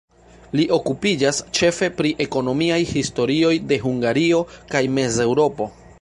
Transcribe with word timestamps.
Li 0.59 0.63
okupiĝas 0.77 1.41
ĉefe 1.59 1.89
pri 1.99 2.13
ekonomiaj 2.25 2.79
historioj 2.93 3.53
de 3.73 3.79
Hungario 3.85 4.41
kaj 4.73 4.83
Mez-Eŭropo. 4.99 5.75